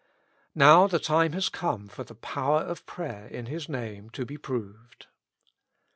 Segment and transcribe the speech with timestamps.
[0.55, 4.35] Now the time has come for the power of prayer in His Name to be
[4.35, 5.05] proved.